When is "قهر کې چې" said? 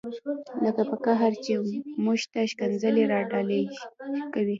1.05-1.53